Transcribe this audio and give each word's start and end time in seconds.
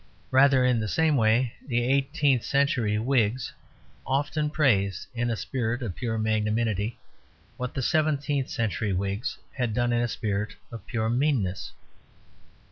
Rather 0.31 0.65
in 0.65 0.79
the 0.79 0.87
same 0.87 1.15
way 1.15 1.53
the 1.67 1.83
eighteenth 1.83 2.43
century 2.43 2.97
Whigs 2.97 3.53
often 4.03 4.49
praised, 4.49 5.05
in 5.13 5.29
a 5.29 5.35
spirit 5.35 5.83
of 5.83 5.93
pure 5.93 6.17
magnanimity, 6.17 6.97
what 7.55 7.75
the 7.75 7.83
seventeenth 7.83 8.49
century 8.49 8.93
Whigs 8.93 9.37
had 9.51 9.75
done 9.75 9.93
in 9.93 10.01
a 10.01 10.07
spirit 10.07 10.55
of 10.71 10.87
pure 10.87 11.07
meanness. 11.07 11.71